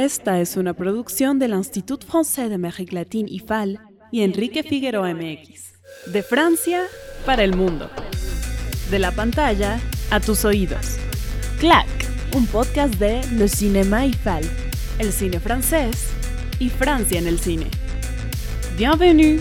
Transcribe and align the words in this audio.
Esta 0.00 0.40
es 0.40 0.56
una 0.56 0.72
producción 0.72 1.38
del 1.38 1.52
Institut 1.52 2.06
Français 2.06 2.48
d'Amérique 2.48 2.94
Latine 2.94 3.28
IFAL 3.30 3.78
y 4.10 4.22
Enrique 4.22 4.62
Figueroa 4.62 5.12
MX. 5.12 5.74
De 6.06 6.22
Francia 6.22 6.84
para 7.26 7.44
el 7.44 7.54
mundo. 7.54 7.90
De 8.90 8.98
la 8.98 9.12
pantalla 9.12 9.78
a 10.10 10.18
tus 10.18 10.46
oídos. 10.46 10.96
Clac, 11.58 11.86
un 12.34 12.46
podcast 12.46 12.94
de 12.94 13.20
Le 13.34 13.46
Cinéma 13.46 14.06
IFAL, 14.06 14.42
el 14.98 15.12
cine 15.12 15.38
francés 15.38 16.08
y 16.58 16.70
Francia 16.70 17.18
en 17.18 17.26
el 17.26 17.38
cine. 17.38 17.66
Bienvenue. 18.78 19.38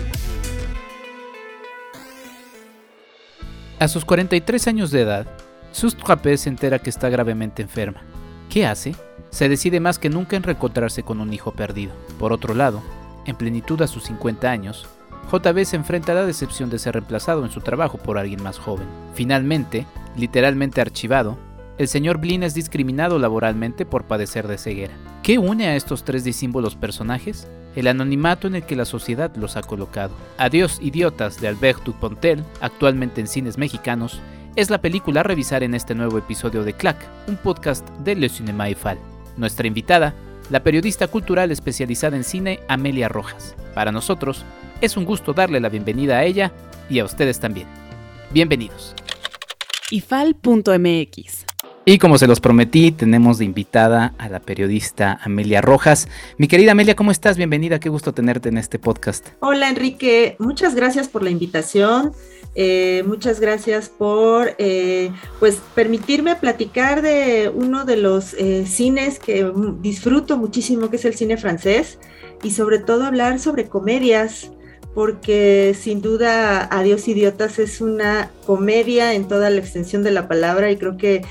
A 3.79 3.87
sus 3.87 4.03
43 4.03 4.67
años 4.67 4.91
de 4.91 5.03
edad, 5.03 5.25
Sus 5.71 5.95
se 6.35 6.49
entera 6.49 6.79
que 6.79 6.89
está 6.89 7.07
gravemente 7.07 7.61
enferma. 7.61 8.03
¿Qué 8.49 8.65
hace? 8.65 8.95
Se 9.29 9.47
decide 9.47 9.79
más 9.79 9.99
que 9.99 10.09
nunca 10.09 10.35
en 10.35 10.41
reencontrarse 10.41 11.03
con 11.03 11.21
un 11.21 11.31
hijo 11.31 11.51
perdido. 11.51 11.91
Por 12.17 12.33
otro 12.33 12.55
lado, 12.55 12.81
en 13.27 13.35
plenitud 13.35 13.79
a 13.83 13.87
sus 13.87 14.05
50 14.05 14.49
años, 14.49 14.87
JB 15.31 15.65
se 15.65 15.75
enfrenta 15.75 16.13
a 16.13 16.15
la 16.15 16.25
decepción 16.25 16.71
de 16.71 16.79
ser 16.79 16.95
reemplazado 16.95 17.45
en 17.45 17.51
su 17.51 17.61
trabajo 17.61 17.99
por 17.99 18.17
alguien 18.17 18.41
más 18.41 18.57
joven. 18.57 18.87
Finalmente, 19.13 19.85
literalmente 20.17 20.81
archivado, 20.81 21.37
el 21.77 21.87
señor 21.87 22.17
Blin 22.17 22.41
es 22.41 22.55
discriminado 22.55 23.19
laboralmente 23.19 23.85
por 23.85 24.05
padecer 24.05 24.47
de 24.47 24.57
ceguera. 24.57 24.95
¿Qué 25.21 25.37
une 25.37 25.67
a 25.67 25.75
estos 25.75 26.03
tres 26.03 26.23
disímbolos 26.23 26.75
personajes? 26.75 27.47
El 27.75 27.85
anonimato 27.85 28.47
en 28.47 28.55
el 28.55 28.63
que 28.63 28.75
la 28.75 28.85
sociedad 28.85 29.31
los 29.35 29.57
ha 29.57 29.61
colocado. 29.61 30.15
Adiós, 30.39 30.79
idiotas 30.81 31.39
de 31.39 31.47
Albert 31.49 31.83
Dupontel, 31.83 32.43
actualmente 32.61 33.21
en 33.21 33.27
cines 33.27 33.59
mexicanos, 33.59 34.21
es 34.59 34.69
la 34.69 34.81
película 34.81 35.21
a 35.21 35.23
revisar 35.23 35.63
en 35.63 35.73
este 35.73 35.95
nuevo 35.95 36.17
episodio 36.17 36.65
de 36.65 36.73
Clack, 36.73 36.97
un 37.27 37.37
podcast 37.37 37.87
de 37.99 38.13
Le 38.13 38.27
Cinéma 38.27 38.67
Eiffel. 38.67 38.97
Nuestra 39.37 39.67
invitada, 39.67 40.13
la 40.49 40.63
periodista 40.63 41.07
cultural 41.07 41.49
especializada 41.51 42.17
en 42.17 42.25
cine 42.25 42.59
Amelia 42.67 43.07
Rojas. 43.07 43.55
Para 43.73 43.93
nosotros, 43.93 44.43
es 44.81 44.97
un 44.97 45.05
gusto 45.05 45.31
darle 45.31 45.61
la 45.61 45.69
bienvenida 45.69 46.17
a 46.17 46.25
ella 46.25 46.51
y 46.89 46.99
a 46.99 47.05
ustedes 47.05 47.39
también. 47.39 47.67
Bienvenidos. 48.31 48.95
ifal.mx 49.91 51.45
y 51.85 51.97
como 51.97 52.17
se 52.17 52.27
los 52.27 52.39
prometí, 52.39 52.91
tenemos 52.91 53.37
de 53.37 53.45
invitada 53.45 54.13
a 54.17 54.29
la 54.29 54.39
periodista 54.39 55.19
Amelia 55.23 55.61
Rojas. 55.61 56.07
Mi 56.37 56.47
querida 56.47 56.73
Amelia, 56.73 56.95
¿cómo 56.95 57.11
estás? 57.11 57.37
Bienvenida, 57.37 57.79
qué 57.79 57.89
gusto 57.89 58.13
tenerte 58.13 58.49
en 58.49 58.57
este 58.57 58.79
podcast. 58.79 59.27
Hola 59.39 59.69
Enrique, 59.69 60.35
muchas 60.39 60.75
gracias 60.75 61.07
por 61.07 61.23
la 61.23 61.29
invitación. 61.29 62.13
Eh, 62.55 63.03
muchas 63.05 63.39
gracias 63.39 63.89
por 63.89 64.55
eh, 64.57 65.11
pues 65.39 65.61
permitirme 65.75 66.35
platicar 66.35 67.01
de 67.01 67.51
uno 67.53 67.85
de 67.85 67.95
los 67.97 68.33
eh, 68.33 68.65
cines 68.65 69.19
que 69.19 69.51
disfruto 69.79 70.37
muchísimo, 70.37 70.89
que 70.89 70.97
es 70.97 71.05
el 71.05 71.15
cine 71.15 71.37
francés, 71.37 71.99
y 72.43 72.51
sobre 72.51 72.79
todo 72.79 73.05
hablar 73.05 73.39
sobre 73.39 73.69
comedias, 73.69 74.51
porque 74.93 75.75
sin 75.79 76.01
duda 76.01 76.63
Adiós 76.71 77.07
Idiotas 77.07 77.59
es 77.59 77.81
una 77.81 78.31
comedia 78.45 79.13
en 79.13 79.27
toda 79.27 79.49
la 79.49 79.59
extensión 79.59 80.03
de 80.03 80.11
la 80.11 80.27
palabra 80.27 80.71
y 80.71 80.77
creo 80.77 80.97
que 80.97 81.23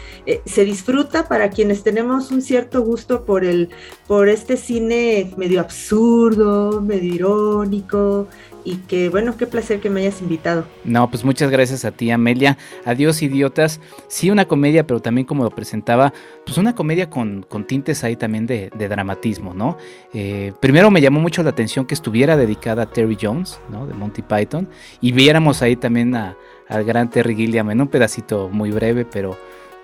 se 0.47 0.65
disfruta 0.65 1.29
para 1.29 1.51
quienes 1.51 1.83
tenemos 1.83 2.31
un 2.31 2.43
cierto 2.43 2.83
gusto 2.83 3.25
por 3.25 3.45
el 3.45 3.71
por 4.07 4.29
este 4.29 4.57
cine 4.57 5.33
medio 5.37 5.61
absurdo, 5.61 6.81
medio 6.81 7.15
irónico, 7.15 8.29
y 8.69 8.77
que 8.77 9.09
bueno, 9.09 9.35
qué 9.37 9.47
placer 9.47 9.81
que 9.81 9.89
me 9.89 10.01
hayas 10.03 10.21
invitado. 10.21 10.67
No, 10.85 11.09
pues 11.11 11.25
muchas 11.25 11.51
gracias 11.51 11.87
a 11.87 11.91
ti, 11.91 12.11
Amelia. 12.11 12.59
Adiós, 12.85 13.23
idiotas. 13.23 13.81
Sí, 14.09 14.31
una 14.31 14.47
comedia, 14.47 14.87
pero 14.87 15.01
también 15.01 15.27
como 15.27 15.43
lo 15.43 15.51
presentaba, 15.51 16.13
pues 16.45 16.59
una 16.59 16.75
comedia 16.75 17.09
con, 17.09 17.47
con 17.49 17.67
tintes 17.67 18.05
ahí 18.05 18.15
también 18.15 18.47
de, 18.47 18.71
dramatismo, 18.77 19.55
¿no? 19.55 19.79
Eh, 20.13 20.53
primero 20.61 20.91
me 20.91 21.01
llamó 21.01 21.21
mucho 21.21 21.43
la 21.43 21.51
atención 21.51 21.87
que 21.87 21.95
estuviera 21.95 22.37
dedicada 22.37 22.83
a 22.83 22.87
Terry 22.87 23.17
Jones, 23.21 23.48
De 23.87 23.95
Monty 23.95 24.23
Python, 24.23 24.69
y 25.01 25.13
viéramos 25.13 25.63
ahí 25.63 25.77
también 25.77 26.15
a, 26.15 26.37
al 26.69 26.85
gran 26.85 27.11
Terry 27.11 27.35
Gilliam 27.35 27.71
en 27.71 27.81
un 27.81 27.89
pedacito 27.89 28.49
muy 28.49 28.71
breve, 28.71 29.05
pero 29.05 29.37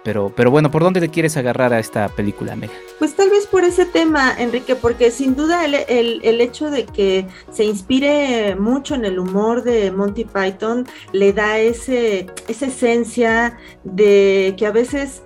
pero, 0.04 0.30
pero 0.36 0.50
bueno, 0.50 0.70
¿por 0.70 0.82
dónde 0.82 1.00
le 1.00 1.08
quieres 1.08 1.38
agarrar 1.38 1.72
a 1.72 1.78
esta 1.78 2.08
película, 2.10 2.54
Mega? 2.54 2.74
Pues 2.98 3.16
tal 3.16 3.30
vez 3.30 3.46
por 3.46 3.64
ese 3.64 3.86
tema, 3.86 4.34
Enrique, 4.38 4.76
porque 4.76 5.10
sin 5.10 5.34
duda 5.34 5.64
el, 5.64 5.74
el, 5.74 6.40
hecho 6.42 6.70
de 6.70 6.84
que 6.84 7.26
se 7.50 7.64
inspire 7.64 8.54
mucho 8.54 8.94
en 8.94 9.06
el 9.06 9.18
humor 9.18 9.64
de 9.64 9.90
Monty 9.90 10.26
Python 10.26 10.86
le 11.12 11.32
da 11.32 11.58
ese, 11.58 12.26
esa 12.48 12.66
esencia 12.66 13.58
de 13.82 14.54
que 14.58 14.66
a 14.66 14.72
veces 14.72 15.22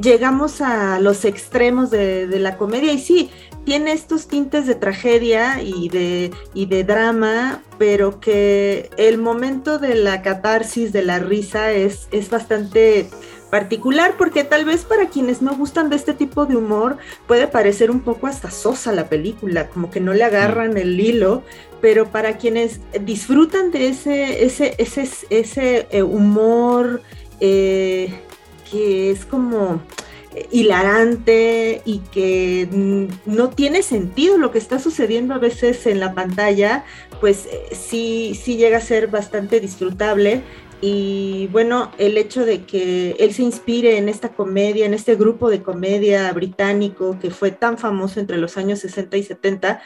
llegamos 0.00 0.60
a 0.60 0.98
los 1.00 1.24
extremos 1.24 1.90
de, 1.90 2.26
la 2.38 2.56
comedia 2.56 2.92
y 2.92 2.98
sí, 2.98 3.30
tiene 3.64 3.92
estos 3.92 4.28
tintes 4.28 4.66
de 4.66 4.74
tragedia 4.74 5.62
y 5.62 5.88
de, 5.88 6.30
y 6.54 6.66
de 6.66 6.84
drama, 6.84 7.62
pero 7.78 8.20
que 8.20 8.90
el 8.96 9.18
momento 9.18 9.78
de 9.78 9.94
la 9.94 10.22
catarsis, 10.22 10.92
de 10.92 11.02
la 11.02 11.18
risa, 11.18 11.72
es, 11.72 12.08
es 12.10 12.30
bastante 12.30 13.08
particular 13.50 14.14
porque 14.18 14.44
tal 14.44 14.64
vez 14.64 14.84
para 14.84 15.08
quienes 15.08 15.40
no 15.40 15.54
gustan 15.56 15.88
de 15.88 15.96
este 15.96 16.12
tipo 16.12 16.44
de 16.44 16.56
humor 16.56 16.98
puede 17.26 17.46
parecer 17.46 17.90
un 17.90 18.00
poco 18.00 18.26
hasta 18.26 18.50
sosa 18.50 18.92
la 18.92 19.08
película, 19.08 19.68
como 19.68 19.90
que 19.90 20.00
no 20.00 20.12
le 20.12 20.24
agarran 20.24 20.76
el 20.76 20.98
hilo, 21.00 21.42
pero 21.80 22.06
para 22.10 22.36
quienes 22.36 22.80
disfrutan 23.00 23.70
de 23.70 23.88
ese, 23.88 24.44
ese, 24.44 24.74
ese, 24.78 25.08
ese 25.30 25.86
eh, 25.90 26.02
humor 26.02 27.02
eh, 27.40 28.12
que 28.70 29.10
es 29.10 29.24
como 29.24 29.80
eh, 30.34 30.46
hilarante 30.50 31.82
y 31.84 31.98
que 32.12 32.68
no 33.26 33.48
tiene 33.50 33.82
sentido 33.82 34.38
lo 34.38 34.50
que 34.50 34.58
está 34.58 34.78
sucediendo 34.78 35.34
a 35.34 35.38
veces 35.38 35.86
en 35.86 36.00
la 36.00 36.14
pantalla, 36.14 36.84
pues 37.20 37.48
sí, 37.72 38.38
sí 38.40 38.56
llega 38.56 38.78
a 38.78 38.82
ser 38.82 39.08
bastante 39.08 39.60
disfrutable. 39.60 40.42
Y 40.80 41.48
bueno, 41.50 41.90
el 41.98 42.16
hecho 42.16 42.44
de 42.44 42.62
que 42.64 43.16
él 43.18 43.34
se 43.34 43.42
inspire 43.42 43.98
en 43.98 44.08
esta 44.08 44.28
comedia, 44.28 44.86
en 44.86 44.94
este 44.94 45.16
grupo 45.16 45.50
de 45.50 45.62
comedia 45.62 46.32
británico 46.32 47.18
que 47.20 47.30
fue 47.30 47.50
tan 47.50 47.78
famoso 47.78 48.20
entre 48.20 48.36
los 48.36 48.56
años 48.56 48.78
60 48.80 49.16
y 49.16 49.24
70, 49.24 49.82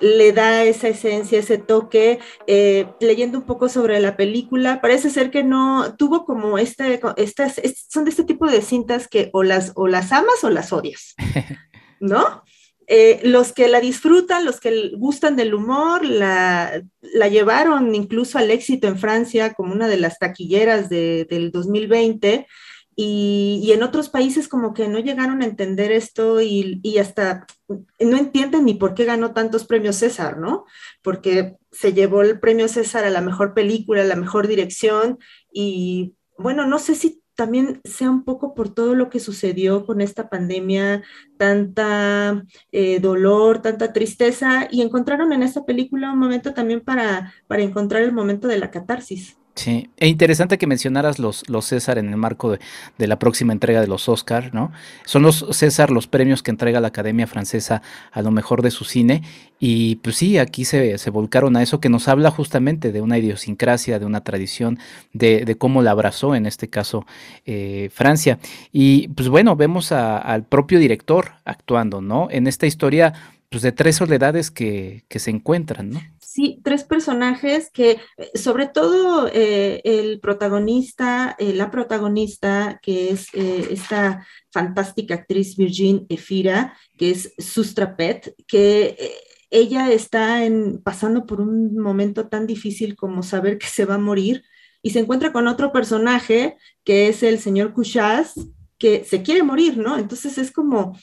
le 0.00 0.32
da 0.32 0.64
esa 0.64 0.88
esencia, 0.88 1.38
ese 1.38 1.58
toque. 1.58 2.18
Eh, 2.46 2.86
leyendo 3.00 3.38
un 3.38 3.44
poco 3.44 3.68
sobre 3.68 4.00
la 4.00 4.16
película, 4.16 4.80
parece 4.80 5.10
ser 5.10 5.30
que 5.30 5.42
no 5.42 5.94
tuvo 5.96 6.24
como 6.24 6.58
este, 6.58 7.00
estas, 7.16 7.60
son 7.88 8.04
de 8.04 8.10
este 8.10 8.24
tipo 8.24 8.46
de 8.46 8.62
cintas 8.62 9.08
que 9.08 9.30
o 9.32 9.42
las, 9.42 9.72
o 9.74 9.86
las 9.88 10.12
amas 10.12 10.42
o 10.42 10.50
las 10.50 10.72
odias, 10.72 11.14
¿no? 12.00 12.42
Eh, 12.88 13.20
los 13.24 13.52
que 13.52 13.66
la 13.66 13.80
disfrutan, 13.80 14.44
los 14.44 14.60
que 14.60 14.92
gustan 14.96 15.34
del 15.34 15.54
humor, 15.54 16.04
la, 16.04 16.80
la, 17.00 17.26
llevaron 17.26 17.96
incluso 17.96 18.38
al 18.38 18.52
éxito 18.52 18.86
en 18.86 18.96
Francia 18.96 19.54
como 19.54 19.72
una 19.72 19.88
de 19.88 19.96
las 19.96 20.20
taquilleras 20.20 20.88
del 20.88 21.50
2020 21.50 22.46
y, 22.96 23.70
en 23.72 23.82
otros 23.82 24.08
países 24.08 24.48
como 24.48 24.72
que 24.72 24.88
no 24.88 24.98
llegaron 24.98 25.42
a 25.42 25.44
entender 25.44 25.92
esto 25.92 26.40
y, 26.40 26.80
y, 26.82 26.98
hasta 26.98 27.46
no 27.68 28.16
entienden 28.16 28.64
ni 28.64 28.74
por 28.74 28.94
qué 28.94 29.04
ganó 29.04 29.34
tantos 29.34 29.66
premios 29.66 29.96
César, 29.96 30.38
¿no? 30.38 30.64
Porque 31.02 31.56
se 31.70 31.92
llevó 31.92 32.22
el 32.22 32.40
premio 32.40 32.68
César 32.68 33.04
a 33.04 33.10
la 33.10 33.20
mejor 33.20 33.52
película, 33.52 34.00
a 34.02 34.06
la 34.06 34.16
mejor 34.16 34.48
dirección 34.48 35.18
y 35.52 36.14
bueno, 36.38 36.66
no 36.66 36.78
sé 36.78 36.94
si 36.94 37.22
también 37.36 37.80
sea 37.84 38.10
un 38.10 38.24
poco 38.24 38.54
por 38.54 38.74
todo 38.74 38.94
lo 38.94 39.10
que 39.10 39.20
sucedió 39.20 39.84
con 39.86 40.00
esta 40.00 40.28
pandemia, 40.28 41.02
tanta 41.36 42.44
eh, 42.72 42.98
dolor, 42.98 43.60
tanta 43.60 43.92
tristeza, 43.92 44.68
y 44.70 44.80
encontraron 44.80 45.32
en 45.32 45.42
esta 45.42 45.64
película 45.64 46.12
un 46.12 46.18
momento 46.18 46.54
también 46.54 46.80
para, 46.80 47.34
para 47.46 47.62
encontrar 47.62 48.02
el 48.02 48.12
momento 48.12 48.48
de 48.48 48.58
la 48.58 48.70
catarsis. 48.70 49.36
Sí, 49.56 49.88
e 49.96 50.06
interesante 50.06 50.58
que 50.58 50.66
mencionaras 50.66 51.18
los, 51.18 51.48
los 51.48 51.64
César 51.64 51.96
en 51.96 52.10
el 52.10 52.18
marco 52.18 52.58
de, 52.98 53.06
la 53.06 53.18
próxima 53.18 53.54
entrega 53.54 53.80
de 53.80 53.86
los 53.86 54.06
Oscar, 54.06 54.52
¿no? 54.52 54.70
Son 55.06 55.22
los 55.22 55.46
César 55.52 55.90
los 55.90 56.06
premios 56.06 56.42
que 56.42 56.50
entrega 56.50 56.78
la 56.78 56.88
Academia 56.88 57.26
Francesa 57.26 57.80
a 58.12 58.20
lo 58.20 58.30
mejor 58.30 58.60
de 58.60 58.70
su 58.70 58.84
cine. 58.84 59.22
Y 59.58 59.96
pues 59.96 60.16
sí, 60.16 60.36
aquí 60.36 60.66
se, 60.66 60.98
se 60.98 61.08
volcaron 61.08 61.56
a 61.56 61.62
eso 61.62 61.80
que 61.80 61.88
nos 61.88 62.06
habla 62.06 62.30
justamente 62.30 62.92
de 62.92 63.00
una 63.00 63.16
idiosincrasia, 63.16 63.98
de 63.98 64.04
una 64.04 64.22
tradición, 64.22 64.78
de, 65.14 65.46
de 65.46 65.56
cómo 65.56 65.80
la 65.80 65.92
abrazó, 65.92 66.34
en 66.34 66.44
este 66.44 66.68
caso, 66.68 67.06
eh, 67.46 67.88
Francia. 67.94 68.38
Y 68.72 69.08
pues 69.08 69.30
bueno, 69.30 69.56
vemos 69.56 69.90
al 69.90 70.44
propio 70.44 70.78
director 70.78 71.30
actuando, 71.46 72.02
¿no? 72.02 72.28
En 72.30 72.46
esta 72.46 72.66
historia 72.66 73.14
pues 73.48 73.62
de 73.62 73.72
tres 73.72 73.96
soledades 73.96 74.50
que, 74.50 75.04
que 75.08 75.18
se 75.18 75.30
encuentran, 75.30 75.90
¿no? 75.90 76.02
Sí, 76.36 76.60
tres 76.62 76.84
personajes 76.84 77.70
que, 77.70 77.92
eh, 78.18 78.30
sobre 78.34 78.66
todo 78.66 79.26
eh, 79.32 79.80
el 79.84 80.20
protagonista, 80.20 81.34
eh, 81.38 81.54
la 81.54 81.70
protagonista, 81.70 82.78
que 82.82 83.08
es 83.08 83.28
esta 83.32 84.26
fantástica 84.50 85.14
actriz 85.14 85.56
Virgin 85.56 86.04
Efira, 86.10 86.76
que 86.98 87.12
es 87.12 87.32
Sustrapet, 87.38 88.34
que 88.46 88.98
ella 89.48 89.90
está 89.90 90.40
pasando 90.84 91.24
por 91.24 91.40
un 91.40 91.78
momento 91.78 92.28
tan 92.28 92.46
difícil 92.46 92.96
como 92.96 93.22
saber 93.22 93.56
que 93.58 93.68
se 93.68 93.86
va 93.86 93.94
a 93.94 93.98
morir 93.98 94.44
y 94.82 94.90
se 94.90 94.98
encuentra 94.98 95.32
con 95.32 95.48
otro 95.48 95.72
personaje 95.72 96.58
que 96.84 97.08
es 97.08 97.22
el 97.22 97.38
señor 97.38 97.72
Kushas, 97.72 98.34
que 98.76 99.04
se 99.04 99.22
quiere 99.22 99.42
morir, 99.42 99.78
¿no? 99.78 99.96
Entonces 99.96 100.36
es 100.36 100.52
como 100.52 100.98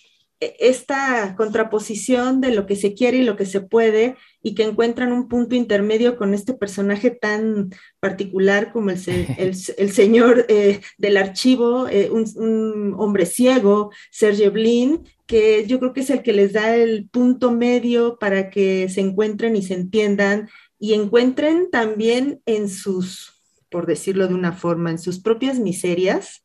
esta 0.60 1.36
contraposición 1.36 2.42
de 2.42 2.54
lo 2.54 2.66
que 2.66 2.76
se 2.76 2.94
quiere 2.94 3.18
y 3.18 3.24
lo 3.24 3.36
que 3.36 3.46
se 3.46 3.62
puede 3.62 4.16
y 4.42 4.56
que 4.56 4.64
encuentran 4.64 5.12
un 5.12 5.28
punto 5.28 5.56
intermedio 5.56 6.18
con 6.18 6.34
este 6.34 6.54
personaje 6.54 7.12
tan 7.12 7.72
particular 8.00 8.72
como 8.72 8.90
el, 8.90 8.98
el, 9.78 9.92
señor 9.92 10.46
eh, 10.50 10.82
del 10.98 11.18
archivo, 11.18 11.88
eh, 11.88 12.10
un, 12.12 12.94
hombre 12.98 13.26
ciego, 13.26 13.92
Serge 14.12 14.50
Blin, 14.50 15.04
que 15.26 15.66
yo 15.66 15.80
creo 15.80 15.94
que 15.94 16.02
es 16.02 16.10
el 16.10 16.22
que 16.22 16.34
les 16.34 16.54
da 16.54 16.76
el 16.76 17.10
punto 17.10 17.52
medio 17.52 18.18
para 18.20 18.50
que 18.50 18.90
se 18.90 19.02
encuentren 19.02 19.56
y 19.56 19.64
se 19.64 19.74
entiendan 19.74 20.50
y 20.78 20.94
encuentren 20.94 21.70
también 21.72 22.42
en 22.46 22.70
sus, 22.70 23.42
por 23.70 23.86
decirlo 23.86 24.28
de 24.28 24.34
una 24.34 24.52
forma, 24.52 24.92
en 24.92 25.00
sus 25.00 25.20
propias 25.20 25.60
miserias, 25.60 26.44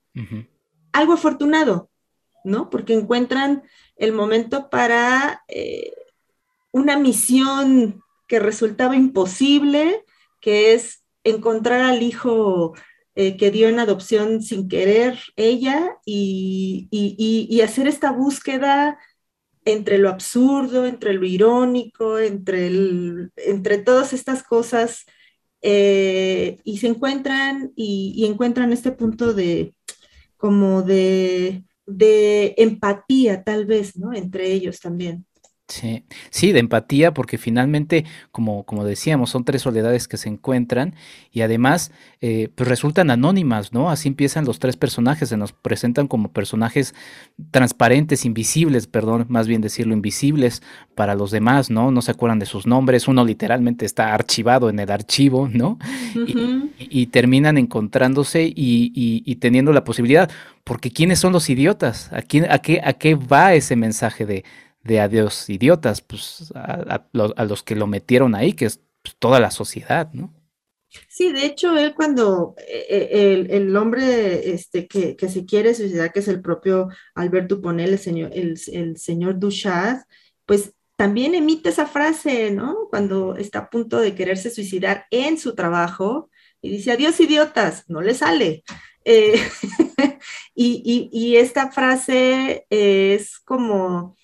algo 0.93 1.13
afortunado, 1.13 1.91
¿no? 2.49 2.71
Porque 2.71 2.95
encuentran 2.95 3.63
el 3.97 4.13
momento 4.13 4.71
para 4.71 5.45
eh, 5.49 5.93
una 6.73 6.99
misión 6.99 8.03
que 8.27 8.39
resultaba 8.39 8.97
imposible, 8.97 10.05
que 10.41 10.75
es 10.75 11.05
encontrar 11.25 11.81
al 11.81 12.03
hijo 12.03 12.75
eh, 13.15 13.37
que 13.37 13.51
dio 13.51 13.69
en 13.69 13.81
adopción 13.81 14.43
sin 14.43 14.69
querer 14.69 15.19
ella 15.37 15.99
y, 16.05 17.61
hacer 17.65 17.89
esta 17.89 18.13
búsqueda 18.13 18.99
entre 19.65 19.99
lo 19.99 20.09
absurdo, 20.09 20.87
entre 20.87 21.13
lo 21.15 21.27
irónico, 21.27 22.19
entre, 22.19 22.71
entre 23.37 23.79
todas 23.79 24.13
estas 24.13 24.43
cosas, 24.43 25.05
eh, 25.63 26.59
y 26.63 26.79
se 26.79 26.87
encuentran 26.87 27.73
y, 27.75 28.25
encuentran 28.25 28.73
este 28.73 28.93
punto 28.93 29.35
de 29.35 29.75
como 30.37 30.83
de 30.83 31.65
de 31.89 32.55
empatía 32.59 33.45
tal 33.45 33.67
vez, 33.67 33.97
¿no? 33.97 34.15
Entre 34.15 34.53
ellos 34.53 34.81
también. 34.81 35.28
Sí, 35.69 36.03
sí, 36.31 36.53
de 36.53 36.61
empatía, 36.61 37.13
porque 37.13 37.37
finalmente, 37.37 38.07
como, 38.33 38.65
como 38.65 38.87
decíamos, 38.87 39.29
son 39.29 39.45
tres 39.45 39.61
soledades 39.61 40.09
que 40.09 40.17
se 40.17 40.31
encuentran 40.31 40.95
y 41.31 41.43
además 41.43 41.93
eh, 42.23 42.49
pues 42.55 42.67
resultan 42.67 43.11
anónimas, 43.11 43.75
¿no? 43.75 43.91
Así 43.91 44.09
empiezan 44.09 44.47
los 44.47 44.61
tres 44.61 44.79
personajes, 44.79 45.29
se 45.29 45.37
nos 45.37 45.53
presentan 45.53 46.09
como 46.09 46.33
personajes 46.33 46.95
transparentes, 47.51 48.25
invisibles, 48.25 48.87
perdón, 48.87 49.27
más 49.29 49.47
bien 49.47 49.61
decirlo, 49.61 49.93
invisibles 49.93 50.63
para 50.95 51.15
los 51.15 51.31
demás, 51.31 51.69
¿no? 51.69 51.91
No 51.91 52.01
se 52.01 52.13
acuerdan 52.13 52.39
de 52.39 52.47
sus 52.47 52.67
nombres, 52.67 53.07
uno 53.07 53.23
literalmente 53.23 53.85
está 53.85 54.15
archivado 54.15 54.71
en 54.71 54.79
el 54.79 54.91
archivo, 54.91 55.51
¿no? 55.53 55.79
y, 56.79 57.09
terminan 57.09 57.59
encontrándose 57.59 58.45
y, 58.45 58.91
y, 58.95 59.37
teniendo 59.37 59.73
la 59.75 59.85
posibilidad, 59.85 60.31
porque 60.65 60.91
¿quiénes 60.91 61.19
son 61.19 61.35
los 61.35 61.51
idiotas? 61.51 62.11
¿A, 62.11 62.23
quién, 62.23 62.51
a, 62.51 62.59
qué, 62.59 62.81
a 62.83 62.95
qué 62.95 63.15
va 63.15 63.53
ese 63.53 63.77
mensaje 63.77 64.25
de 64.25 64.45
de 64.89 65.01
adiós 65.01 65.49
idiotas, 65.51 66.01
pues 66.01 66.53
a, 66.55 67.05
los 67.13 67.63
que 67.63 67.77
lo 67.77 67.87
metieron 67.87 68.35
ahí, 68.35 68.55
que 68.55 68.65
es 68.65 68.81
pues, 69.03 69.15
toda 69.19 69.39
la 69.39 69.51
sociedad, 69.51 70.11
¿no? 70.13 70.35
Sí, 71.07 71.33
de 71.33 71.45
hecho, 71.45 71.77
él 71.77 71.95
cuando 71.95 72.55
eh, 72.67 72.87
eh, 72.89 73.47
el, 73.51 73.77
hombre 73.77 74.53
este, 74.53 74.89
que, 74.89 75.17
se 75.29 75.45
quiere 75.45 75.75
suicidar, 75.75 76.13
que 76.13 76.21
es 76.21 76.29
el 76.29 76.41
propio 76.41 76.89
Albert 77.15 77.49
Duponel, 77.49 77.91
el 77.91 77.99
señor, 77.99 78.31
el, 78.33 78.97
señor 78.97 79.39
Duchat, 79.39 80.01
pues 80.47 80.73
también 80.97 81.35
emite 81.35 81.69
esa 81.69 81.87
frase, 81.87 82.51
¿no? 82.51 82.89
Cuando 82.89 83.37
está 83.37 83.59
a 83.61 83.71
punto 83.71 84.01
de 84.01 84.15
quererse 84.15 84.51
suicidar 84.51 85.07
en 85.11 85.39
su 85.39 85.55
trabajo 85.55 86.31
y 86.63 86.71
dice, 86.71 86.93
adiós 86.93 87.21
idiotas, 87.21 87.85
no 87.89 88.01
le 88.01 88.15
sale. 88.15 88.65
Eh, 89.05 89.35
y, 90.55 91.11
y, 91.13 91.37
esta 91.37 91.71
frase 91.71 92.67
es 92.71 93.39
como 93.41 94.17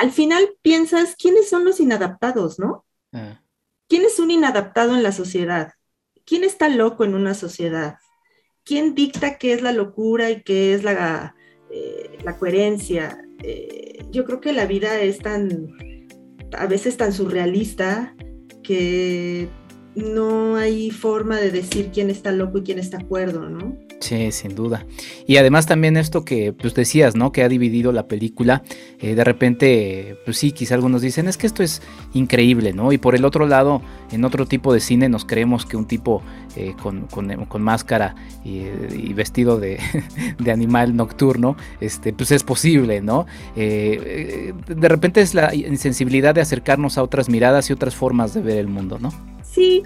al 0.00 0.12
final 0.12 0.56
piensas, 0.62 1.14
¿quiénes 1.14 1.50
son 1.50 1.66
los 1.66 1.78
inadaptados, 1.78 2.58
no? 2.58 2.86
Ah. 3.12 3.42
¿Quién 3.86 4.02
es 4.02 4.18
un 4.18 4.30
inadaptado 4.30 4.94
en 4.94 5.02
la 5.02 5.12
sociedad? 5.12 5.74
¿Quién 6.24 6.42
está 6.42 6.70
loco 6.70 7.04
en 7.04 7.14
una 7.14 7.34
sociedad? 7.34 7.98
¿Quién 8.64 8.94
dicta 8.94 9.36
qué 9.36 9.52
es 9.52 9.60
la 9.60 9.72
locura 9.72 10.30
y 10.30 10.42
qué 10.42 10.72
es 10.72 10.84
la, 10.84 11.34
eh, 11.70 12.16
la 12.24 12.38
coherencia? 12.38 13.22
Eh, 13.42 14.02
yo 14.10 14.24
creo 14.24 14.40
que 14.40 14.54
la 14.54 14.64
vida 14.64 14.98
es 15.02 15.18
tan, 15.18 15.68
a 16.56 16.66
veces 16.66 16.96
tan 16.96 17.12
surrealista 17.12 18.14
que 18.62 19.50
no 19.94 20.56
hay 20.56 20.90
forma 20.90 21.36
de 21.36 21.50
decir 21.50 21.90
quién 21.92 22.10
está 22.10 22.30
loco 22.32 22.58
y 22.58 22.62
quién 22.62 22.78
está 22.78 22.98
acuerdo, 22.98 23.48
¿no? 23.48 23.76
Sí, 24.00 24.32
sin 24.32 24.54
duda. 24.54 24.86
Y 25.26 25.36
además 25.36 25.66
también 25.66 25.98
esto 25.98 26.24
que 26.24 26.54
pues 26.54 26.74
decías, 26.74 27.16
¿no? 27.16 27.32
Que 27.32 27.42
ha 27.42 27.48
dividido 27.48 27.92
la 27.92 28.08
película. 28.08 28.62
Eh, 28.98 29.14
de 29.14 29.24
repente, 29.24 30.16
pues 30.24 30.38
sí, 30.38 30.52
quizá 30.52 30.74
algunos 30.74 31.02
dicen, 31.02 31.28
es 31.28 31.36
que 31.36 31.46
esto 31.46 31.62
es 31.62 31.82
increíble, 32.14 32.72
¿no? 32.72 32.92
Y 32.92 32.98
por 32.98 33.14
el 33.14 33.26
otro 33.26 33.46
lado, 33.46 33.82
en 34.10 34.24
otro 34.24 34.46
tipo 34.46 34.72
de 34.72 34.80
cine 34.80 35.10
nos 35.10 35.26
creemos 35.26 35.66
que 35.66 35.76
un 35.76 35.86
tipo 35.86 36.22
eh, 36.56 36.74
con, 36.82 37.62
máscara 37.62 38.14
y, 38.42 39.12
vestido 39.12 39.60
de, 39.60 39.78
animal 40.50 40.96
nocturno, 40.96 41.56
este, 41.80 42.14
pues 42.14 42.30
es 42.30 42.42
posible, 42.42 43.02
¿no? 43.02 43.26
Eh, 43.54 44.54
de 44.66 44.88
repente 44.88 45.20
es 45.20 45.34
la 45.34 45.54
insensibilidad 45.54 46.34
de 46.34 46.40
acercarnos 46.40 46.96
a 46.96 47.02
otras 47.02 47.28
miradas 47.28 47.68
y 47.68 47.74
otras 47.74 47.94
formas 47.94 48.32
de 48.32 48.40
ver 48.40 48.56
el 48.56 48.68
mundo, 48.68 48.98
¿no? 48.98 49.12
Sí, 49.52 49.82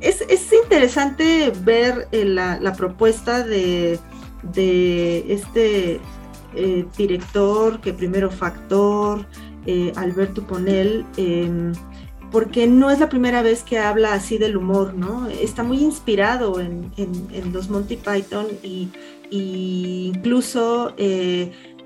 es, 0.00 0.52
interesante 0.52 1.52
ver 1.62 2.08
eh, 2.12 2.24
la, 2.24 2.74
propuesta 2.76 3.42
de, 3.44 3.98
este 5.28 6.00
eh, 6.54 6.86
director, 6.96 7.80
que 7.80 7.92
primero 7.92 8.30
factor, 8.30 9.26
eh, 9.66 9.92
Alberto 9.96 10.46
Ponel, 10.46 11.04
em, 11.16 11.72
porque 12.30 12.66
no 12.66 12.90
es 12.90 12.98
la 12.98 13.08
primera 13.08 13.42
vez 13.42 13.62
que 13.62 13.78
habla 13.78 14.12
así 14.12 14.38
del 14.38 14.56
humor, 14.56 14.94
¿no? 14.94 15.28
Está 15.28 15.62
muy 15.62 15.78
inspirado 15.78 16.60
en, 16.60 16.92
los 17.52 17.70
Monty 17.70 17.96
Python 17.96 18.46
y, 18.62 18.90
incluso 19.30 20.94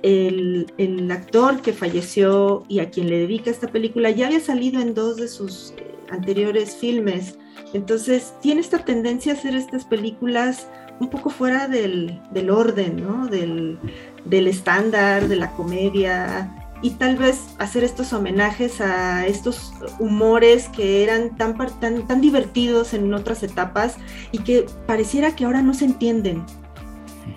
el, 0.03 1.09
actor 1.11 1.61
que 1.61 1.73
falleció 1.73 2.65
y 2.69 2.81
a 2.81 2.91
quien 2.91 3.09
le 3.09 3.19
dedica 3.19 3.51
esta 3.51 3.69
película 3.69 4.11
ya 4.11 4.27
había 4.27 4.41
salido 4.41 4.81
en 4.81 4.95
dos 4.95 5.17
de 5.17 5.29
sus 5.29 5.75
anteriores 6.11 6.77
filmes. 6.77 7.39
Entonces 7.73 8.35
tiene 8.41 8.61
esta 8.61 8.85
tendencia 8.85 9.33
a 9.33 9.37
hacer 9.37 9.55
estas 9.55 9.85
películas 9.85 10.69
un 11.01 11.11
poco 11.11 11.31
fuera 11.31 11.69
del, 11.69 12.21
orden. 12.51 13.05
Del, 14.25 14.47
estándar, 14.47 15.29
de 15.29 15.37
la 15.37 15.53
comedia, 15.53 16.69
y 16.83 16.91
tal 16.91 17.17
vez 17.17 17.41
hacer 17.59 17.83
estos 17.83 18.13
homenajes 18.13 18.81
a 18.81 19.27
estos 19.27 19.73
humores 19.99 20.69
que 20.69 21.03
eran 21.03 21.37
tan, 21.37 21.57
tan 21.81 22.21
divertidos 22.21 22.95
en 22.95 23.13
otras 23.15 23.43
etapas 23.43 23.97
y 24.31 24.39
que 24.39 24.67
pareciera 24.87 25.35
que 25.35 25.45
ahora 25.45 25.63
no 25.63 25.75
se 25.75 25.87
entienden. 25.87 26.45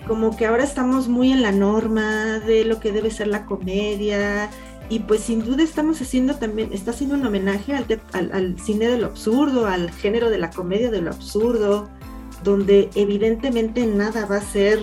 Como 0.06 0.36
que 0.36 0.46
ahora 0.46 0.64
estamos 0.64 1.08
muy 1.08 1.32
en 1.32 1.42
la 1.42 1.52
norma 1.52 2.38
de 2.40 2.64
lo 2.64 2.80
que 2.80 2.92
debe 2.92 3.10
ser 3.10 3.28
la 3.28 3.46
comedia 3.46 4.50
y 4.88 4.98
pues 4.98 5.20
sin 5.20 5.44
duda 5.44 5.62
estamos 5.62 6.02
haciendo 6.02 6.34
también, 6.34 6.70
está 6.72 6.90
haciendo 6.90 7.14
un 7.14 7.24
homenaje 7.24 7.74
al, 7.74 8.58
cine 8.58 8.88
de 8.88 8.98
lo 8.98 9.06
absurdo, 9.06 9.66
al 9.66 9.90
género 9.90 10.28
de 10.28 10.38
la 10.38 10.50
comedia 10.50 10.90
de 10.90 11.00
lo 11.00 11.10
absurdo, 11.10 11.88
donde 12.44 12.90
evidentemente 12.94 13.86
nada 13.86 14.26
va 14.26 14.36
a 14.36 14.42
ser 14.42 14.80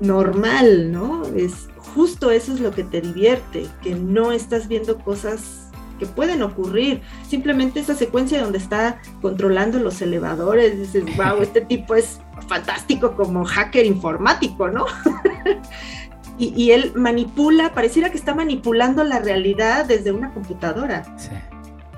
normal, 0.00 0.90
¿no? 0.90 1.22
Es 1.36 1.68
justo 1.94 2.30
eso 2.30 2.54
es 2.54 2.60
lo 2.60 2.70
que 2.70 2.84
te 2.84 3.00
divierte, 3.00 3.66
que 3.82 3.94
no 3.94 4.32
estás 4.32 4.68
viendo 4.68 4.98
cosas 4.98 5.70
que 5.98 6.06
pueden 6.06 6.42
ocurrir. 6.42 7.02
Simplemente 7.28 7.80
esa 7.80 7.94
secuencia 7.94 8.42
donde 8.42 8.58
está 8.58 9.02
controlando 9.20 9.78
los 9.78 10.00
elevadores, 10.00 10.78
dices, 10.78 11.04
wow, 11.16 11.42
este 11.42 11.60
tipo 11.60 11.94
es 11.94 12.20
fantástico 12.46 13.14
como 13.14 13.44
hacker 13.44 13.86
informático, 13.86 14.68
¿no? 14.68 14.86
y, 16.38 16.70
él 16.70 16.92
manipula, 16.94 17.72
pareciera 17.72 18.10
que 18.10 18.16
está 18.16 18.34
manipulando 18.34 19.04
la 19.04 19.18
realidad 19.18 19.84
desde 19.86 20.12
una 20.12 20.32
computadora. 20.32 21.04
Sí. 21.16 21.30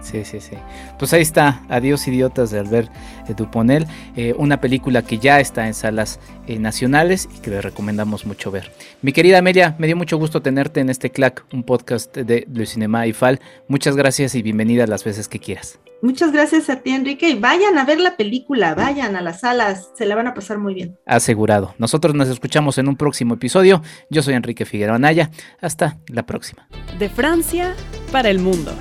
Sí, 0.03 0.25
sí, 0.25 0.41
sí. 0.41 0.57
Pues 1.00 1.12
ahí 1.12 1.23
está, 1.23 1.62
Adiós 1.69 2.07
Idiotas 2.07 2.50
de 2.53 2.61
Albert 2.61 2.93
Duponel, 3.37 3.88
eh, 4.15 4.35
una 4.38 4.61
película 4.61 5.03
que 5.03 5.19
ya 5.19 5.41
está 5.41 5.67
en 5.67 5.75
salas 5.75 6.21
eh, 6.47 6.61
nacionales 6.61 7.29
y 7.35 7.41
que 7.41 7.50
le 7.50 7.61
recomendamos 7.61 8.25
mucho 8.25 8.53
ver. 8.53 8.71
Mi 9.03 9.12
querida 9.12 9.38
Amelia, 9.38 9.75
me 9.79 9.88
dio 9.88 9.97
mucho 9.97 10.17
gusto 10.17 10.43
tenerte 10.43 10.79
en 10.79 10.91
este 10.91 11.11
CLAC, 11.11 11.45
un 11.53 11.65
podcast 11.65 12.17
de 12.17 12.47
Le 12.53 12.67
Cinema 12.67 13.05
y 13.09 13.12
Fal. 13.12 13.41
Muchas 13.67 13.97
gracias 13.97 14.37
y 14.37 14.43
bienvenida 14.43 14.87
las 14.87 15.03
veces 15.03 15.26
que 15.26 15.41
quieras. 15.41 15.81
Muchas 16.03 16.33
gracias 16.33 16.69
a 16.71 16.76
ti, 16.76 16.91
Enrique. 16.91 17.31
Y 17.31 17.38
vayan 17.38 17.79
a 17.79 17.85
ver 17.85 18.00
la 18.00 18.17
película, 18.17 18.75
vayan 18.75 19.17
a 19.17 19.23
las 19.23 19.41
salas, 19.41 19.91
se 19.95 20.07
la 20.07 20.15
van 20.15 20.26
a 20.26 20.35
pasar 20.35 20.59
muy 20.59 20.75
bien. 20.75 20.99
Asegurado. 21.07 21.75
Nosotros 21.79 22.15
nos 22.15 22.29
escuchamos 22.29 22.79
en 22.79 22.88
un 22.88 22.97
próximo 22.97 23.35
episodio. 23.35 23.83
Yo 24.11 24.23
soy 24.23 24.35
Enrique 24.35 24.65
Figueroa 24.65 24.97
Anaya. 24.97 25.31
Hasta 25.61 25.99
la 26.09 26.25
próxima. 26.25 26.69
De 26.99 27.09
Francia 27.09 27.75
para 28.12 28.29
el 28.29 28.38
mundo. 28.38 28.73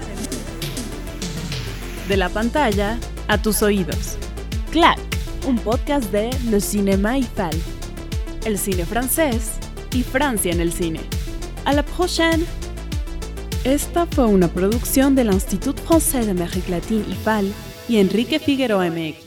De 2.08 2.18
la 2.18 2.30
pantalla 2.30 2.98
a 3.28 3.42
tus 3.42 3.64
oídos. 3.64 4.18
Clac, 4.72 5.00
un 5.48 5.58
podcast 5.58 6.12
de 6.12 6.30
Le 6.50 6.60
Cinéma 6.60 7.16
Tal. 7.36 7.56
El 8.46 8.58
cine 8.58 8.86
francés 8.86 9.54
y 9.94 10.04
Francia 10.04 10.52
en 10.52 10.62
el 10.62 10.72
cine. 10.72 11.00
À 11.66 11.74
la 11.74 11.82
prochaine! 11.82 12.46
Esta 13.66 14.06
fue 14.06 14.28
una 14.28 14.48
producción 14.48 15.16
del 15.16 15.34
Institut 15.34 15.76
Français 15.80 16.28
d'Amérique 16.28 16.70
Latine 16.70 17.04
IFAL 17.10 17.52
y 17.90 17.98
Enrique 17.98 18.38
Figueroa 18.38 18.92
MX. 18.92 19.25